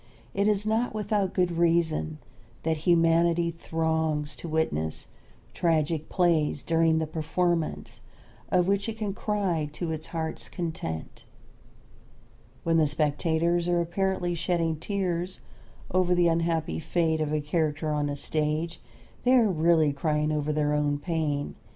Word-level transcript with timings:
It 0.33 0.47
is 0.47 0.65
not 0.65 0.95
without 0.95 1.31
good 1.35 1.51
reason 1.59 2.17
that 2.63 2.77
humanity 2.89 3.51
throngs 3.51 4.35
to 4.37 4.49
witness 4.49 5.05
tragic 5.53 6.09
plays 6.09 6.63
during 6.63 6.97
the 6.97 7.05
performance 7.05 7.99
of 8.49 8.67
which 8.67 8.89
it 8.89 8.97
can 8.97 9.13
cry 9.13 9.69
to 9.73 9.91
its 9.91 10.07
heart's 10.07 10.49
content. 10.49 11.23
When 12.63 12.77
the 12.77 12.87
spectators 12.87 13.67
are 13.67 13.79
apparently 13.79 14.33
shedding 14.33 14.77
tears 14.77 15.39
over 15.91 16.15
the 16.15 16.27
unhappy 16.29 16.79
fate 16.79 17.21
of 17.21 17.31
a 17.31 17.39
character 17.39 17.91
on 17.91 18.07
the 18.07 18.15
stage 18.15 18.81
they 19.23 19.35
are 19.35 19.51
really 19.51 19.93
crying 19.93 20.31
over 20.31 20.51
their 20.51 20.73
own 20.73 20.97
pain. 20.97 21.53